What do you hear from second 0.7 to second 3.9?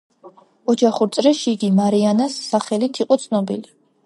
ოჯახურ წრეში იგი „მარიანას“ სახელით იყო ცნობილი.